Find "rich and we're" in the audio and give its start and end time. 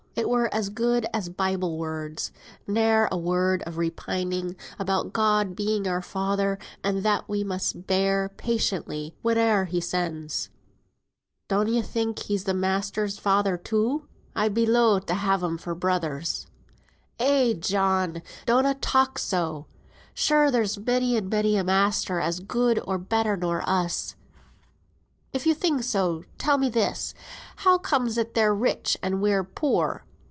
28.55-29.43